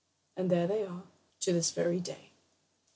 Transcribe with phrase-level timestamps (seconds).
[0.35, 1.03] And there they are
[1.41, 2.31] to this very day!